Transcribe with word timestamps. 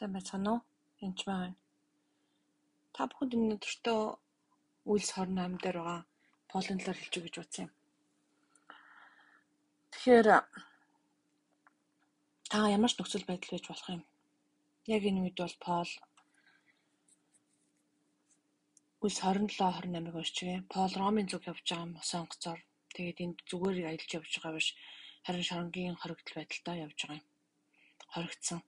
Сайн 0.00 0.14
байцгаана 0.16 0.50
уу? 0.52 0.60
Энд 1.04 1.16
ч 1.20 1.28
байна. 1.28 1.56
Та 2.96 3.04
бүхэнд 3.04 3.36
энэ 3.36 3.54
өдөртөө 3.56 4.00
үйлс 4.88 5.10
28 5.12 5.60
дээр 5.60 5.76
байгаа 5.76 6.00
полын 6.48 6.78
талаар 6.80 6.98
хэлж 7.00 7.14
өгч 7.20 7.36
утсан 7.36 7.64
юм. 7.68 7.72
Тэгэхээр 9.92 10.28
та 12.48 12.58
ямар 12.76 12.90
ч 12.90 12.96
нөхцөл 12.96 13.28
байдал 13.28 13.52
байж 13.52 13.64
болох 13.68 13.88
юм. 13.92 14.02
Яг 14.96 15.02
энэ 15.04 15.20
үед 15.20 15.36
бол 15.36 15.56
пол 15.68 15.90
үйлс 19.04 19.18
27 19.20 19.52
28-ыг 19.52 20.16
уншчихъя. 20.16 20.64
Пол 20.72 20.92
Ромын 20.96 21.28
зүг 21.28 21.44
явж 21.44 21.60
байгаа 21.68 21.84
юм 21.84 21.92
сонгоцоор. 22.00 22.60
Тэгээд 22.96 23.18
энд 23.24 23.38
зүгээр 23.52 23.92
аялж 23.92 24.10
явж 24.16 24.32
байгаа 24.32 24.56
биш 24.56 24.68
харин 25.28 25.44
шоронгийн 25.44 26.00
хоригдл 26.00 26.36
байдалтай 26.40 26.76
явж 26.88 26.98
байгаа 27.04 27.20
юм. 27.20 27.26
Хоригдсан 28.16 28.60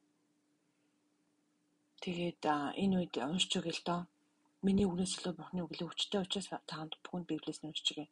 Тэгээд 2.03 2.43
энэ 2.83 2.95
үед 2.99 3.15
уншиж 3.31 3.53
өгье 3.59 3.75
л 3.79 3.83
доо. 3.87 4.01
Миний 4.67 4.87
үгнээс 4.91 5.13
илүү 5.23 5.35
Бурхны 5.39 5.61
үглээ 5.63 5.87
хүчтэй 5.87 6.21
учраас 6.23 6.49
таанд 6.71 6.93
бүхэнд 7.03 7.31
Библиэс 7.31 7.63
нь 7.63 7.71
уншиж 7.71 7.89
өгье. 7.95 8.07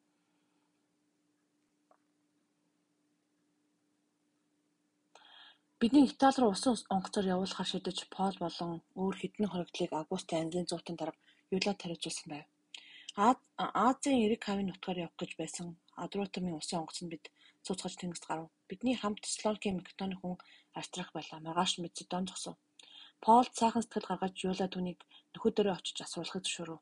Бидний 5.80 6.07
Итали 6.07 6.39
руу 6.39 6.53
усан 6.55 6.77
онгоцоор 6.95 7.27
явуулахар 7.35 7.69
шийдэж 7.71 7.99
Пол 8.15 8.37
болон 8.45 8.73
өөр 9.01 9.16
хэдэн 9.19 9.51
хоригдлыг 9.51 9.91
августын 9.97 10.41
ангийн 10.43 10.69
зуутын 10.71 10.97
дарга 10.99 11.19
Юлад 11.57 11.79
тариуцуулсан 11.80 12.29
байв. 12.30 12.47
Азийн 13.88 14.23
эрэг 14.25 14.43
хавийн 14.45 14.69
нутгаар 14.71 15.02
явах 15.05 15.19
гэж 15.19 15.33
байсан 15.41 15.66
Адрутамын 16.05 16.61
усан 16.61 16.80
онгоц 16.80 16.99
нь 17.02 17.11
бид 17.13 17.25
цуцгаж 17.65 17.95
тэнгист 17.99 18.29
гарав. 18.29 18.47
Бидний 18.69 18.97
хамт 18.99 19.25
Теслоникийн 19.25 19.79
Македоны 19.79 20.15
хүн 20.19 20.37
Арстрах 20.79 21.11
байлаа. 21.16 21.38
Маргааш 21.43 21.73
Македон 21.83 22.25
зогсов. 22.29 22.55
Полд 23.24 23.52
сайхан 23.59 23.84
сэтгэл 23.84 24.09
гаргаж 24.09 24.34
Юла 24.48 24.66
түүнийг 24.73 25.01
нөхөдөрөө 25.33 25.74
очиж 25.76 25.99
асуулахыг 26.01 26.45
зөвшөөрөв. 26.45 26.80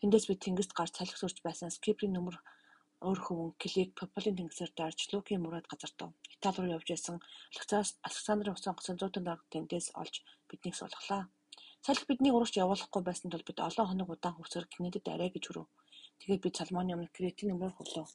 Тэндээс 0.00 0.26
бид 0.28 0.40
тэнгист 0.44 0.72
гарч 0.78 0.92
салхи 0.96 1.16
сурч 1.20 1.36
байсан 1.46 1.68
Скиприйн 1.76 2.16
нөмөр 2.16 2.36
өөр 3.06 3.18
хөвөн 3.24 3.50
Клик 3.60 3.90
Пополийн 3.98 4.38
тэнгисээр 4.38 4.72
дайрч 4.72 5.00
Лукийн 5.12 5.42
мураад 5.44 5.68
газартав. 5.68 6.10
Итали 6.34 6.58
руу 6.60 6.74
явж 6.76 6.88
байсан 6.88 7.16
Александрын 8.08 8.56
усан 8.56 8.74
госон 8.76 8.96
зуутан 8.96 9.24
дарга 9.28 9.44
тэндээс 9.52 9.86
олж 10.00 10.14
биднийг 10.48 10.74
суулгалаа. 10.76 11.22
Салхи 11.84 12.08
биднийг 12.08 12.34
урагш 12.34 12.56
явуулахгүй 12.56 13.02
байсан 13.04 13.28
тул 13.30 13.44
бид 13.48 13.58
олон 13.68 13.86
хоног 13.88 14.08
удаан 14.14 14.36
хөвсөр 14.36 14.64
Кнедэд 14.72 15.06
арай 15.12 15.28
гэж 15.32 15.44
хүрв. 15.46 15.68
Тэгээд 16.20 16.44
бид 16.44 16.56
Салмоны 16.56 16.96
өмнө 16.96 17.12
Кретийн 17.16 17.52
нөмрөөр 17.52 17.76
хөлөө. 17.76 18.06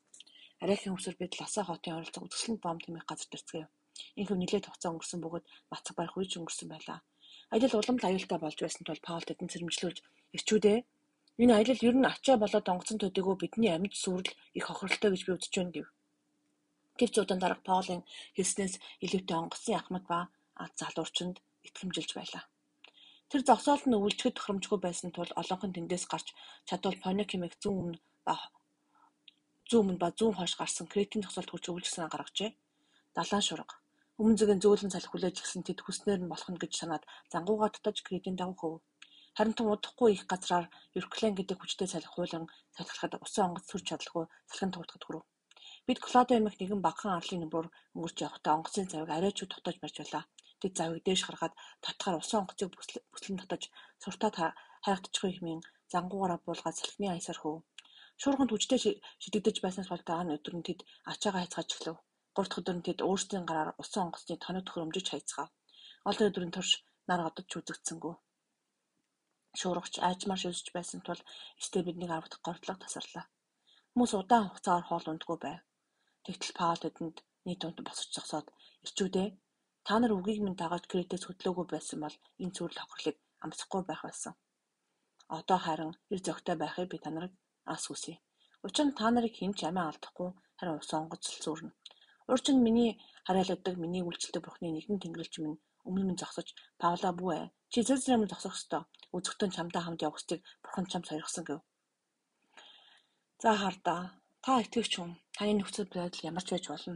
Арайхийн 0.65 0.93
хөвсөр 0.97 1.15
бид 1.21 1.37
Ласа 1.37 1.61
хотын 1.69 1.97
оролцоо 1.97 2.25
үзэсгэлэн 2.25 2.57
бом 2.63 2.77
тэмэх 2.81 3.05
газар 3.05 3.29
төрцгөөв. 3.29 3.69
Инхэв 4.19 4.37
нэлээд 4.39 4.65
хугацаа 4.65 4.91
өнгөрсөн 4.91 5.21
бөгөөд 5.21 5.45
бацаг 5.71 5.93
барих 5.97 6.17
үеч 6.17 6.31
өнгөрсөн 6.41 6.69
байлаа. 6.73 6.99
Аялал 7.51 7.83
уламж 7.83 8.03
аюултай 8.07 8.39
болж 8.39 8.57
байсан 8.63 8.83
тул 8.87 9.01
Паул 9.03 9.25
тэдэнд 9.27 9.51
сэрэмжлүүлж 9.51 9.97
"Эрчүүдээ 10.35 10.77
энэ 11.43 11.53
аялал 11.55 11.85
ер 11.87 11.95
нь 11.99 12.09
ачаа 12.11 12.37
болоод 12.39 12.71
онгоцон 12.71 12.97
төдийгүй 12.99 13.35
бидний 13.39 13.71
амьд 13.75 13.91
сүрэл 14.03 14.31
их 14.57 14.65
хохиролтой 14.67 15.09
гэж 15.11 15.21
би 15.27 15.31
үзэж 15.35 15.53
байна" 15.59 15.73
гэв. 15.75 15.87
Гэвч 16.99 17.15
удаан 17.19 17.41
дарга 17.43 17.67
Паулын 17.67 18.01
хэлснээс 18.39 18.73
илүүтэй 19.03 19.37
онгоцны 19.43 19.73
ахмад 19.75 20.03
ба 20.11 20.19
залуурчинд 20.79 21.35
итгэмжилж 21.67 22.11
байлаа. 22.15 22.43
Тэр 23.29 23.41
зогсоолд 23.43 23.83
нь 23.87 23.99
өвлжөхөд 23.99 24.35
тохиромжгүй 24.39 24.79
байсан 24.83 25.09
тул 25.11 25.31
олонхон 25.41 25.75
тэндээс 25.75 26.05
гарч 26.07 26.27
чадвал 26.67 27.03
Поник 27.03 27.29
хэмээх 27.35 27.59
зүүн 27.59 27.77
өмнө 27.81 27.99
ба 28.27 28.35
зүүн 29.67 29.83
өмнө 29.83 30.01
ба 30.03 30.09
зүүн 30.15 30.35
хойш 30.39 30.53
гарсан 30.55 30.87
Кретийн 30.87 31.23
зогсоолд 31.23 31.51
хүрч 31.51 31.65
өвлжсөн 31.67 32.07
гаргажээ. 32.07 32.51
Далайн 33.15 33.43
шурга 33.43 33.75
Өмнө 34.19 34.37
зүгийн 34.39 34.61
зөөлөн 34.63 34.91
салхи 34.93 35.09
хүлээж 35.11 35.35
гисэн 35.39 35.63
тэд 35.63 35.79
хүснээр 35.81 36.19
нь 36.21 36.31
болох 36.31 36.49
нь 36.51 36.61
гэж 36.61 36.71
санаад 36.77 37.03
зангуугаа 37.31 37.69
дутаж 37.71 37.97
Кредийн 38.05 38.37
дагуу 38.37 38.57
хөөв. 38.59 38.81
Харин 39.37 39.55
тун 39.55 39.71
удахгүй 39.71 40.09
их 40.13 40.23
газраар 40.31 40.65
Юрклен 40.99 41.35
гэдэг 41.35 41.57
хүчтэй 41.59 41.87
салхи 41.91 42.11
хуулан 42.11 42.45
салхилахад 42.75 43.13
усан 43.25 43.43
онгоц 43.47 43.65
сүрч 43.67 43.85
чадлагүй 43.87 44.25
салхин 44.49 44.71
туутахад 44.73 45.03
хүрв. 45.05 45.23
Бид 45.87 45.99
Клодо 46.03 46.33
эмэх 46.35 46.55
нэгэн 46.59 46.81
багахан 46.83 47.17
арлын 47.17 47.41
нөмрөөр 47.41 47.67
өнгөрч 47.95 48.17
явахдаа 48.27 48.53
онгоцын 48.57 48.87
завыг 48.91 49.09
арай 49.13 49.31
ч 49.33 49.39
дотоож 49.47 49.77
барьж 49.79 49.97
байлаа. 49.99 50.23
Тэд 50.61 50.73
завыг 50.77 51.01
дээш 51.03 51.21
гаргаад 51.25 51.53
татгаар 51.85 52.19
усан 52.21 52.39
онгоцыг 52.41 52.69
бүслэн 53.11 53.39
татаж 53.39 53.63
суртаа 54.03 54.51
хайгдчихгүй 54.85 55.31
хэмээн 55.33 55.61
зангуугаараа 55.91 56.39
буулгаад 56.45 56.77
салхины 56.77 57.07
аясаар 57.09 57.39
хөөв. 57.41 57.59
Шуурганд 58.21 58.51
хүчтэй 58.51 58.79
шидэгдэж 59.23 59.57
байснаас 59.61 59.89
бол 59.89 60.03
даан 60.09 60.33
өдөр 60.35 60.53
нь 60.57 60.67
тэд 60.67 60.79
ачаагаа 61.11 61.41
хайцгааж 61.41 61.69
эхлэв. 61.73 61.97
Гурав 62.35 62.47
дахь 62.49 62.59
өдөр 62.61 62.75
нь 62.77 62.85
тэд 62.87 62.99
өөрсдийн 63.07 63.45
гараар 63.47 63.69
усан 63.81 64.01
онгоцны 64.05 64.35
тоног 64.39 64.63
төхөөрөмжөж 64.65 65.07
хаяцгаав. 65.09 65.49
Олон 66.09 66.27
өдрийн 66.29 66.53
турш 66.55 66.71
нар 67.07 67.21
одож 67.27 67.49
үзэгдсэнгүй. 67.59 68.15
Шуургач 69.59 69.95
аажмаар 70.07 70.41
шүлжиж 70.41 70.67
байсан 70.77 70.99
тул 71.03 71.21
эцтэй 71.59 71.83
биднийг 71.83 72.11
аврах 72.13 72.39
гортлог 72.45 72.77
тасарлаа. 72.79 73.25
Хүмүүс 73.91 74.11
удаан 74.19 74.47
хугацаагаар 74.47 74.87
хоол 74.87 75.07
ундгүй 75.11 75.37
байв. 75.43 75.59
Тэгтэл 76.25 76.57
Паул 76.59 76.79
тэдэнд 76.81 77.17
нийт 77.45 77.59
дунд 77.61 77.79
босож 77.87 78.09
зогсоод 78.15 78.47
"Ирчүүдээ 78.85 79.27
та 79.87 79.93
нар 79.99 80.15
үгийг 80.15 80.39
минь 80.43 80.59
дагаж 80.61 80.83
Кретээс 80.87 81.23
хөдлөөгүй 81.25 81.65
байсан 81.73 81.99
бол 82.01 82.15
энэ 82.43 82.53
цэвэрлэл 82.55 82.81
хохирлыг 82.81 83.17
амсахгүй 83.43 83.81
байх 83.85 84.01
байсан. 84.07 84.33
Одоо 85.37 85.59
харин 85.65 85.91
эр 86.13 86.19
зөгтэй 86.25 86.55
байхыг 86.59 86.87
би 86.91 86.97
та 87.03 87.09
нарыг 87.11 87.33
ас 87.73 87.83
үсье. 87.93 88.15
Учир 88.65 88.85
нь 88.87 88.97
та 88.99 89.05
нарыг 89.11 89.33
хэн 89.37 89.53
ч 89.57 89.59
амиа 89.69 89.89
алдахгүй 89.89 90.29
харин 90.57 90.79
ус 90.79 90.91
онгоц 90.99 91.23
л 91.33 91.41
зүрнэ. 91.43 91.71
Урьд 92.31 92.47
нь 92.53 92.63
миний 92.67 92.91
хараалууддаг 93.27 93.75
миний 93.83 94.03
үйлчлдэг 94.07 94.41
Бурхны 94.43 94.67
нэгэн 94.71 95.01
Тэнгэрлэгч 95.03 95.35
минь 95.43 95.59
өмнө 95.87 96.03
минь 96.07 96.21
зогсож 96.21 96.47
"Павла 96.81 97.09
бүү 97.19 97.31
ээ. 97.39 97.45
Чи 97.71 97.79
Цэцэрэм 97.87 98.23
зогсох 98.31 98.55
ёстой. 98.59 98.83
Үзэгтэн 99.15 99.51
чамтай 99.55 99.81
хамт 99.83 100.03
явах 100.07 100.19
ёстыг 100.19 100.39
Бурхан 100.63 100.85
чамд 100.91 101.05
сойрхсон" 101.07 101.43
гэв. 101.47 101.59
За 103.43 103.51
хардаа. 103.61 104.01
Та 104.43 104.51
итгэвч 104.63 104.93
хүн. 104.95 105.11
Таны 105.35 105.51
нөхцөл 105.59 105.91
байдал 105.91 106.27
ямар 106.29 106.43
ч 106.47 106.49
байж 106.51 106.65
болно. 106.71 106.95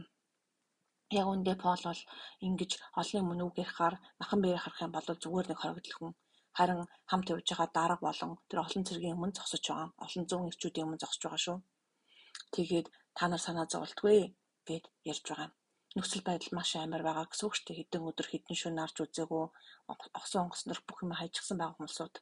Яг 1.20 1.26
үндэ 1.32 1.52
Пол 1.62 1.82
бол 1.88 2.02
ингэж 2.46 2.72
олон 3.00 3.22
өмнө 3.22 3.44
үг 3.46 3.56
ярихаар 3.64 3.94
махан 4.20 4.40
бэрэ 4.40 4.62
харах 4.62 4.80
юм 4.84 4.92
бол 4.94 5.06
зүгээр 5.22 5.46
нэг 5.48 5.58
хоригдл 5.60 5.96
хүн. 5.96 6.12
Харин 6.56 6.80
хамт 7.10 7.28
явж 7.32 7.46
байгаа 7.50 7.68
дарга 7.76 8.04
болон 8.06 8.30
тэр 8.48 8.58
олон 8.64 8.84
цэргийн 8.88 9.16
өмнө 9.16 9.36
зогсож 9.36 9.64
байгаа. 9.68 9.88
Олон 10.04 10.24
зуун 10.28 10.48
ирчүүдийн 10.50 10.86
өмнө 10.86 11.02
зогсож 11.02 11.22
байгаа 11.24 11.42
шүү. 11.44 11.58
Тэгээд 12.54 12.86
та 13.16 13.24
нар 13.28 13.42
санаа 13.44 13.66
зовлтгүй 13.68 14.18
гээд 14.68 14.86
ярьж 15.10 15.24
байгаа. 15.30 15.50
Нөхцөл 15.96 16.24
байдал 16.28 16.52
маш 16.56 16.70
амар 16.76 17.02
байгаа 17.06 17.26
гэсэн 17.30 17.46
үг 17.46 17.54
шүү 17.56 17.66
дээ. 17.66 17.78
Хэдэн 17.80 18.08
өдөр 18.10 18.26
хэдэн 18.28 18.56
шөнө 18.60 18.76
нарж 18.76 18.96
үзээгүй 19.00 19.44
огсон 20.18 20.40
онгоснор 20.44 20.78
бүх 20.84 20.98
юм 21.04 21.12
хайчихсан 21.16 21.56
байгаа 21.58 21.76
хүмүүсүүд. 21.76 22.14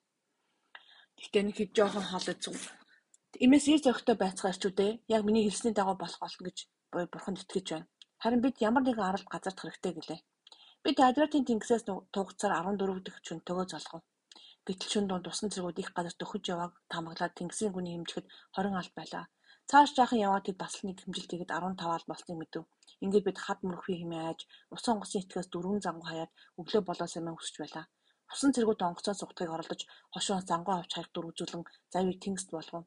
Гэхдээ 1.19 1.43
нэг 1.45 1.57
хэд 1.59 1.71
жоохон 1.77 2.07
хол 2.07 2.29
үзв. 2.33 2.55
Имээс 3.45 3.67
ир 3.73 3.81
зохитой 3.83 4.17
байцгаа 4.19 4.53
ирчүүдээ 4.55 4.91
яг 5.15 5.23
миний 5.27 5.45
хэлсний 5.45 5.75
дагуу 5.75 5.97
болох 5.99 6.21
болно 6.23 6.43
гэж 6.47 6.59
бурханд 7.13 7.43
итгэж 7.43 7.67
байна. 7.71 7.91
Харин 8.23 8.41
бид 8.45 8.57
ямар 8.69 8.83
нэгэн 8.87 9.09
аралд 9.09 9.29
газарт 9.35 9.59
хэрэгтэй 9.59 9.93
гэлээ. 9.95 10.21
Бид 10.85 10.97
Адриатын 11.01 11.45
тэнгисээс 11.49 11.85
тугацаар 12.15 12.53
14 12.61 13.03
дэх 13.07 13.17
чөнтөгөө 13.27 13.67
золгов. 13.73 14.03
Гэтэл 14.67 14.91
шүн 14.93 15.07
дунд 15.09 15.27
усан 15.29 15.49
цэргүүд 15.53 15.83
их 15.83 15.91
газарт 15.97 16.21
өхөж 16.25 16.45
явааг 16.55 16.73
таамаглаад 16.93 17.37
тэнгисийн 17.37 17.73
гүний 17.75 17.95
хэмжихэд 17.95 18.27
20 18.57 18.81
алт 18.81 18.95
байлаа. 18.99 19.25
Цааш 19.71 19.91
жаахан 19.97 20.25
яваад 20.27 20.45
тэд 20.47 20.57
бас 20.63 20.73
л 20.77 20.87
нэг 20.87 20.97
хэмжилт 21.01 21.31
хийгээд 21.31 21.55
арван 21.57 21.77
тав 21.81 21.91
алт 21.93 22.07
болсныг 22.09 22.37
мэдэв. 22.39 22.63
Ингээд 23.05 23.27
бид 23.27 23.39
хад 23.45 23.59
мөрөхгүй 23.65 23.97
хэмээн 23.99 24.29
айж 24.29 24.41
усан 24.75 24.93
онгоцны 24.95 25.19
итгэээс 25.21 25.49
дөрвөн 25.51 25.81
зангу 25.85 26.07
хаяад 26.09 26.33
өглөө 26.61 26.83
болоосоо 26.87 27.23
мэн 27.25 27.39
өсөж 27.41 27.57
байлаа. 27.61 27.85
Усан 28.33 28.51
цэргүүд 28.55 28.81
онгоцоос 28.89 29.21
утгыг 29.25 29.51
оролдож 29.55 29.81
хошоо 30.13 30.39
зангу 30.51 30.71
авч 30.75 30.91
хаях 30.95 31.09
дүр 31.13 31.27
үзүүлэн 31.31 31.63
завийг 31.93 32.19
тэнгист 32.21 32.49
болгов. 32.53 32.85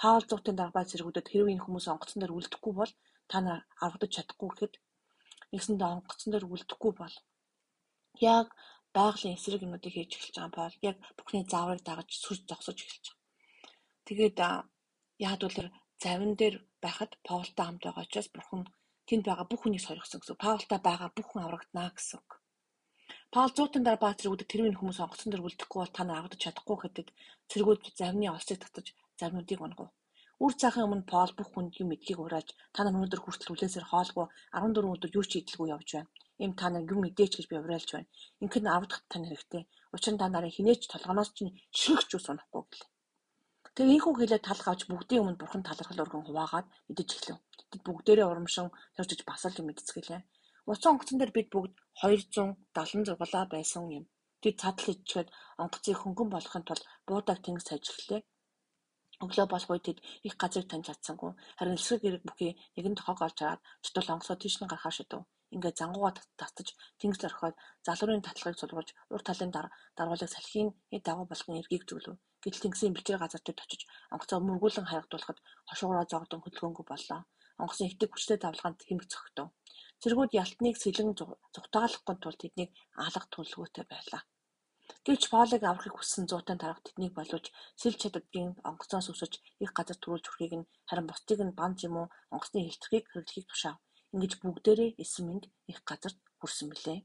Паул 0.00 0.24
зуутын 0.26 0.56
дарбай 0.58 0.84
цэргүүдэд 0.88 1.26
хэрвээ 1.30 1.54
энэ 1.54 1.64
хүмүүс 1.64 1.86
онгоцон 1.92 2.20
дээр 2.20 2.36
үлдэхгүй 2.38 2.72
бол 2.78 2.92
та 3.30 3.36
нар 3.44 3.60
аврагдаж 3.84 4.10
чадахгүй 4.14 4.48
гэхэд 4.50 4.74
нэгсэндээ 5.52 5.88
онгоцон 5.94 6.30
дээр 6.30 6.46
үлдэхгүй 6.52 6.92
бол 7.00 7.14
яг 8.34 8.46
байгалийн 8.96 9.36
эсрэг 9.36 9.64
юмнуудыг 9.66 9.92
хийж 9.94 10.10
эхэлж 10.14 10.36
байгаа 10.36 10.56
Паул 10.58 10.74
яг 10.88 10.96
бүхний 11.16 11.44
зааврыг 11.52 11.82
дагаж 11.84 12.08
сүрж 12.24 12.42
зогсож 12.50 12.78
эхэлж 12.80 13.04
байгаа. 13.06 13.26
Тэгээд 14.06 14.36
яад 15.26 15.40
бол 15.44 15.58
завин 16.02 16.32
дээр 16.40 16.56
байхад 16.84 17.12
Паултай 17.28 17.64
хамт 17.66 17.82
байгаа 17.84 18.04
учраас 18.06 18.28
Бурхан 18.34 18.62
тэнд 19.08 19.24
байгаа 19.28 19.46
бүх 19.48 19.60
хүнийг 19.62 19.82
сорьгосон 19.84 20.20
гэсэн. 20.20 20.42
Паултай 20.44 20.80
байгаа 20.88 21.10
бүх 21.16 21.26
хүн 21.28 21.44
аврагдана 21.44 21.92
гэсэн 21.96 22.18
үг. 22.20 22.30
Паул 23.34 23.52
зуутан 23.54 23.82
дараа 23.84 24.04
баатар 24.04 24.30
үүдэ 24.30 24.44
тэрвийн 24.48 24.78
хүмүүс 24.78 24.98
онгоцон 25.04 25.30
дээр 25.30 25.46
үлдэхгүй 25.46 25.78
бол 25.80 25.96
та 25.96 26.02
нар 26.04 26.18
аврагдаж 26.18 26.40
чадахгүй 26.42 26.76
гэхэд 26.78 27.08
цэргүүд 27.50 27.82
завны 28.00 28.26
олцыг 28.30 28.58
татаж 28.60 28.86
завнуудыг 29.20 29.60
унгав. 29.66 29.88
Үр 30.44 30.52
цаахан 30.60 30.86
өмнө 30.86 31.10
Паул 31.12 31.32
бүх 31.36 31.48
хүнд 31.52 31.72
юм 31.82 31.88
мэдгийг 31.90 32.18
урааж 32.22 32.48
та 32.74 32.80
нар 32.82 32.96
өнөөдөр 32.96 33.20
хүртэл 33.22 33.52
үлээсээр 33.52 33.86
хоолгүй 33.90 34.26
14 34.56 34.94
өдөр 34.94 35.10
юу 35.18 35.24
ч 35.30 35.32
идэлгүй 35.38 35.68
явж 35.74 35.88
байна. 35.94 36.10
Им 36.44 36.52
та 36.58 36.66
нар 36.72 36.84
юм 36.92 37.00
мэдээч 37.04 37.32
гэж 37.36 37.46
би 37.48 37.56
уриалж 37.60 37.88
байна. 37.92 38.10
Ингээд 38.42 38.66
аврагдах 38.74 39.02
тань 39.12 39.26
хэрэгтэй. 39.28 39.62
Учир 39.94 40.12
нь 40.14 40.20
та 40.22 40.26
нарын 40.32 40.54
хинээч 40.56 40.82
толгоноос 40.88 41.30
чинь 41.36 41.54
ширхч 41.78 42.10
ус 42.16 42.26
унахгүй 42.32 42.62
гэлээ. 42.66 42.89
Тэгээ 43.74 43.96
ийхүү 43.96 44.14
хэлээд 44.18 44.46
талх 44.48 44.66
авч 44.68 44.82
бүгдийн 44.90 45.22
өмнө 45.22 45.40
бурхан 45.40 45.62
талархал 45.62 46.02
өргөн 46.02 46.26
хуваагаад 46.26 46.66
мэдэж 46.90 47.08
эхлэв. 47.14 47.38
Тэд 47.70 47.82
бүгдээрээ 47.86 48.26
урамшин 48.30 48.66
төржиж 48.94 49.20
бас 49.28 49.42
л 49.46 49.62
мэдцгэлээ. 49.62 50.20
Уцан 50.70 50.90
онгоцон 50.92 51.18
дээр 51.18 51.32
бид 51.36 51.48
бүгд 51.54 51.72
276 52.02 53.54
байсан 53.54 53.82
юм. 53.98 54.04
Тэд 54.42 54.54
цадал 54.62 54.90
ичгээд 54.94 55.28
онгоцыг 55.62 55.96
хөнгөн 56.00 56.28
болгохын 56.32 56.64
тулд 56.66 56.84
буудаг 57.06 57.38
тэнгис 57.44 57.68
эхлэв. 57.70 58.22
Өглөө 59.24 59.46
болох 59.50 59.70
үед 59.70 59.84
тэд 59.86 59.98
их 60.26 60.34
газрыг 60.40 60.66
таньж 60.68 60.86
чадсангүй. 60.88 61.30
Харин 61.58 61.78
эсрэг 61.78 62.02
эрэг 62.08 62.22
бүхий 62.26 62.52
нэгэн 62.74 62.98
тохог 62.98 63.18
олж 63.22 63.38
хараад 63.38 63.62
чутал 63.84 64.12
онгоцоо 64.14 64.36
тийш 64.40 64.54
нь 64.58 64.70
гарахаар 64.70 64.96
шидэв. 64.96 65.22
Ингээд 65.54 65.78
зангууга 65.78 66.10
татаж 66.40 66.68
тэнгис 66.98 67.22
орхиод 67.28 67.56
залуурын 67.86 68.26
татлагыг 68.26 68.58
сулгуулж 68.58 68.90
урт 69.14 69.26
талын 69.28 69.54
даргуулыг 69.96 70.30
салхины 70.32 70.72
дагуу 71.06 71.26
болгон 71.30 71.58
эргийг 71.60 71.84
зүглэв. 71.86 72.18
Гэтэл 72.42 72.62
тэнгисийн 72.64 72.94
бэлчээр 72.94 73.20
газар 73.20 73.42
дээр 73.44 73.60
очиж 73.64 73.82
онгоцоо 74.14 74.38
мөргүүлэн 74.40 74.88
хаягдуулахад 74.88 75.38
хошуугаараа 75.68 76.06
зогдон 76.12 76.40
хөдөлгөөнгүй 76.42 76.86
боллоо. 76.88 77.20
Онгоцны 77.60 77.84
итэг 77.92 78.10
хүчтэй 78.12 78.38
давлгаанд 78.40 78.80
хэмэг 78.88 79.06
цогтов. 79.12 79.48
Цэргүүд 80.00 80.32
Ялтныг 80.42 80.76
сэлэн 80.80 81.10
зугтаалгахгүй 81.54 82.16
тул 82.20 82.36
тэднийг 82.40 82.70
алга 83.04 83.26
төлөвлөгөөтэй 83.28 83.84
байлаа. 83.92 84.22
Гэвч 85.04 85.22
Полыг 85.32 85.62
аврахыг 85.64 85.94
хүссэн 85.96 86.24
зуутай 86.26 86.56
тарга 86.58 86.80
тэднийг 86.84 87.12
боловч 87.16 87.46
сэлж 87.80 87.98
чаддгийн 88.00 88.50
онгоцноос 88.68 89.08
өсөж 89.12 89.32
их 89.64 89.70
газар 89.76 89.98
төрүүлж 90.00 90.26
хүрэхийг 90.28 90.54
нь 90.58 90.68
харин 90.88 91.06
бусдыг 91.08 91.40
нь 91.44 91.56
банж 91.60 91.78
юм 91.88 91.94
уу 92.00 92.06
онгоцны 92.34 92.58
хилтгэхийг 92.64 93.06
хэрэглэхийг 93.08 93.46
тушаав. 93.48 93.76
Ингэж 94.12 94.32
бүгдээрээ 94.42 94.90
эсэм 95.02 95.24
минь 95.28 95.44
их 95.70 95.78
газарт 95.88 96.18
хүрсэн 96.40 96.68
билээ. 96.72 96.98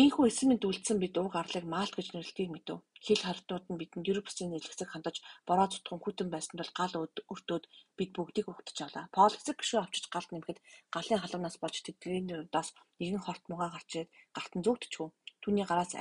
Ийхүү 0.00 0.24
эсэм 0.30 0.48
минь 0.48 0.66
үлдсэн 0.68 0.98
бид 1.00 1.14
уг 1.20 1.34
арлыг 1.40 1.64
маалт 1.68 1.94
гэж 1.94 2.06
нэрлэдгийг 2.12 2.50
мэдв. 2.52 2.80
Хил 3.06 3.22
хардууд 3.26 3.64
нь 3.70 3.80
бидэнд 3.80 4.10
ерөг 4.10 4.24
бүсийн 4.26 4.50
нэлгэцэг 4.54 4.88
хандаж 4.90 5.16
бороо 5.48 5.66
зүтгэн 5.70 5.98
хүтэн 6.02 6.28
байсан 6.30 6.54
тул 6.58 6.72
гал 6.78 6.94
өртөөд 7.32 7.64
бид 7.98 8.10
бүгдийг 8.14 8.46
угтаж 8.48 8.78
авлаа. 8.82 9.04
Пол 9.16 9.34
эцэг 9.38 9.56
гişүү 9.58 9.80
авчиж 9.82 10.04
галд 10.14 10.30
нэмэхэд 10.30 10.58
галын 10.94 11.20
халуунаас 11.22 11.56
болж 11.62 11.76
тэдний 11.82 12.38
удаас 12.44 12.68
нэгэн 13.00 13.22
хорт 13.26 13.44
мугаа 13.50 13.70
гарч 13.74 13.90
ирээд 13.92 14.10
галт 14.36 14.52
нь 14.54 14.64
зүгтчихв. 14.66 15.10
Түүний 15.42 15.66
гараас 15.66 15.92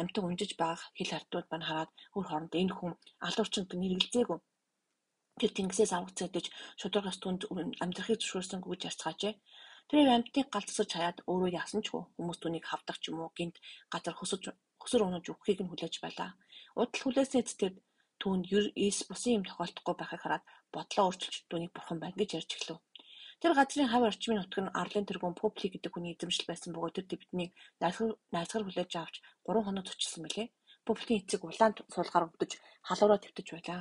амьтан 0.00 0.26
унжиж 0.26 0.50
байгаа 0.58 0.90
хил 0.98 1.12
хардууд 1.14 1.46
мань 1.50 1.66
хараад 1.68 1.90
өөр 2.16 2.26
хооронд 2.28 2.58
энэ 2.60 2.74
хүн 2.74 2.92
алуурчинд 3.26 3.70
нэргэлзээгүй. 3.70 4.38
Тэр 5.40 5.50
тэнгисээс 5.54 5.92
авах 5.94 6.12
цэдэж 6.18 6.46
шударгаас 6.80 7.18
түнд 7.22 7.40
амьдрахыг 7.82 8.18
зөвшөөрсөнгүй 8.18 8.70
гэж 8.74 8.82
ярьцгаажээ. 8.90 9.34
Тэрээр 9.88 10.14
амьтныг 10.14 10.48
галзсаж 10.54 10.90
хаяад 10.94 11.18
өөрөө 11.30 11.50
яасан 11.60 11.80
ч 11.84 11.94
хүмүүс 11.94 12.38
түүнийг 12.40 12.66
хавдах 12.68 12.98
ч 13.02 13.04
юм 13.10 13.18
уу 13.22 13.30
гинт 13.38 13.56
газар 13.92 14.14
хөсөж 14.18 14.42
хөсөр 14.82 15.02
унаж 15.04 15.24
өгөхийг 15.28 15.60
нь 15.62 15.70
хүлээж 15.70 15.94
байлаа. 16.00 16.30
Удал 16.80 17.02
хүлээсний 17.04 17.42
эцэд 17.44 17.76
түүнд 18.20 18.44
эс 18.86 18.98
бусын 19.08 19.36
юм 19.38 19.44
тохиолдохгүй 19.46 19.94
байхыг 19.98 20.20
хараад 20.22 20.44
бодлоо 20.74 21.04
өөрчилж 21.08 21.36
түүнийг 21.48 21.72
бурхан 21.74 21.98
байна 22.00 22.18
гэж 22.20 22.30
ярьж 22.38 22.50
эхлэв. 22.56 22.78
Тэр 23.40 23.52
газрын 23.56 23.88
хав 23.90 24.02
орчмын 24.04 24.38
нутаг 24.40 24.60
нь 24.64 24.74
Арлын 24.80 25.08
тэргүүн 25.08 25.38
Пупли 25.40 25.66
гэдэг 25.72 25.92
хүний 25.92 26.12
эзэмшил 26.12 26.44
байсан 26.48 26.70
бөгөөд 26.76 27.08
тэр 27.08 27.20
бидний 27.22 27.48
найзгар 27.80 28.62
хүлээж 28.64 28.92
авч 29.00 29.14
3 29.48 29.64
хоног 29.64 29.84
зочилсан 29.88 30.20
мөлий. 30.22 30.48
Пуплийн 30.84 31.20
эцэг 31.24 31.40
улаан 31.48 31.72
суулгаар 31.94 32.28
өвдөж 32.28 32.52
халуураа 32.88 33.18
твтэж 33.24 33.48
байлаа. 33.52 33.80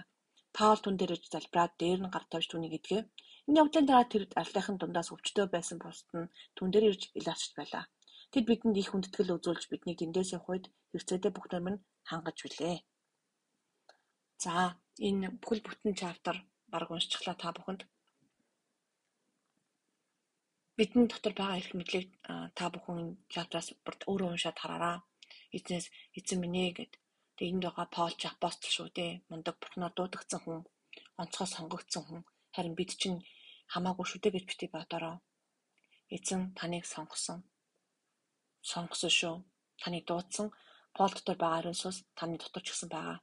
Паул 0.55 0.79
түн 0.81 0.95
дээр 0.97 1.15
иж 1.15 1.23
залбираад 1.27 1.73
дээр 1.81 1.99
нь 2.01 2.13
гар 2.13 2.25
тавьж 2.31 2.47
түүнийг 2.49 2.73
идгэв. 2.79 3.03
Энэ 3.47 3.59
явдлын 3.61 3.87
дараа 3.87 4.05
тэр 4.07 4.23
арлынхын 4.41 4.77
дундаас 4.79 5.11
өвчтөй 5.11 5.45
байсан 5.51 5.77
бусд 5.83 6.07
нь 6.15 6.31
түн 6.55 6.67
дээр 6.71 6.89
ирж 6.89 7.03
илаарчд 7.19 7.53
байлаа. 7.59 7.83
Тэд 8.31 8.45
бидэнд 8.45 8.77
их 8.77 8.89
хүндэтгэл 8.93 9.33
үзүүлж 9.41 9.63
биднийг 9.73 9.97
тэндээс 9.99 10.37
явах 10.37 10.49
үед 10.53 10.65
хэрэгцээтэй 10.93 11.31
бүх 11.33 11.45
нэрмэн 11.49 11.77
хангаж 12.09 12.37
билээ. 12.45 12.77
За 14.43 14.53
энэ 15.07 15.27
бүхэл 15.41 15.65
бүтэн 15.65 15.93
чаптар 16.01 16.37
баг 16.71 16.87
уншчихлаа 16.93 17.35
та 17.41 17.49
бүхэнд. 17.57 17.81
Бидний 20.77 21.07
дотор 21.09 21.33
байгаа 21.35 21.59
эрх 21.61 21.73
мэдлийг 21.73 22.09
та 22.57 22.65
бүхэн 22.73 22.99
чаптраас 23.33 23.67
өөрөө 24.11 24.29
уншаад 24.31 24.57
хараараа. 24.61 24.97
Эзнээс 25.55 25.87
эзэн 26.17 26.39
минь 26.41 26.59
ээ 26.63 26.71
гэд. 26.77 26.93
Тэгээ 27.35 27.51
энд 27.53 27.63
байгаа 27.65 27.87
Паулч 27.95 28.21
апостол 28.29 28.71
шүү 28.73 28.89
дээ. 28.97 29.11
Мундаг 29.29 29.55
бурхнаар 29.57 29.93
дуудагдсан 29.95 30.41
хүн, 30.45 30.59
онцгой 31.21 31.47
сонгогдсон 31.49 32.03
хүн. 32.05 32.21
Харин 32.53 32.77
бид 32.77 32.91
чинь 33.01 33.25
хамаагүй 33.73 34.05
шүү 34.07 34.21
дээ 34.21 34.33
гэж 34.35 34.45
бити 34.47 34.65
бодороо. 34.75 35.15
Эзэн 36.15 36.41
таныг 36.57 36.85
сонгосон 36.93 37.39
сонгосон 38.61 39.11
шүү. 39.19 39.35
Таныг 39.81 40.03
дуудсан 40.05 40.47
Пол 40.95 41.11
дотор 41.13 41.37
байгаа 41.39 41.59
ариун 41.59 41.77
сүнс 41.79 41.97
таны 42.17 42.35
дотор 42.37 42.63
ч 42.63 42.67
гэсэн 42.71 42.89
байгаа. 42.91 43.17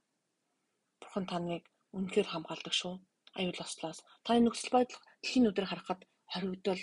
Бурхан 0.99 1.25
таныг 1.31 1.63
үнэхээр 1.97 2.27
хамгаалдаг 2.31 2.73
шүү. 2.77 2.95
Аюул 3.37 3.59
ослоос 3.65 3.99
таны 4.25 4.39
нөхцөл 4.41 4.73
байдал 4.73 5.01
дэлхийн 5.21 5.49
өдөр 5.49 5.67
харахад 5.69 6.01
хоригдол 6.31 6.81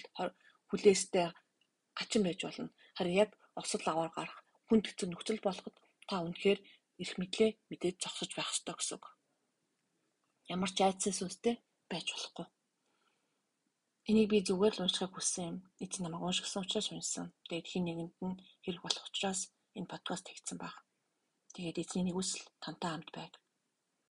хүлээстэй 0.68 1.26
гачин 1.98 2.22
байж 2.24 2.40
болно. 2.44 2.70
Харин 2.96 3.18
яг 3.24 3.30
осол 3.60 3.84
аваар 3.90 4.12
гарах 4.14 4.38
хүнд 4.68 4.84
хэцүү 4.86 5.08
нөхцөл 5.10 5.40
болоход 5.42 5.76
та 6.08 6.14
үнэхээр 6.22 6.60
эрх 7.02 7.14
мэдлээ 7.18 7.50
мэдээд 7.70 7.96
зогсож 8.02 8.30
байх 8.34 8.54
ёстой 8.54 8.74
гэсэн 8.76 8.96
үг. 8.96 9.04
Ямар 10.54 10.70
ч 10.70 10.78
айдсан 10.84 11.14
сүнстэй 11.16 11.54
байж 11.90 12.06
болохгүй. 12.12 12.46
Энийг 14.04 14.28
би 14.28 14.38
зүгээр 14.44 14.74
л 14.76 14.84
уншихыг 14.84 15.12
хүссэн 15.16 15.44
юм. 15.50 15.56
Эцэг 15.80 16.00
намайг 16.04 16.22
уншгасан 16.28 16.60
учраас 16.64 16.88
уншсан. 16.92 17.26
Тэгээд 17.48 17.70
хин 17.72 17.84
нэгэнд 17.88 18.14
нь 18.28 18.40
хэрэг 18.64 18.82
болох 18.84 19.04
учраас 19.08 19.40
энэ 19.78 19.88
подкаст 19.92 20.28
хийгдсэн 20.28 20.58
баг. 20.60 20.76
Тэгээд 21.56 21.80
эзний 21.80 22.04
нэгүсэл 22.04 22.44
тантай 22.60 22.90
хамт 22.92 23.08
байг. 23.16 23.32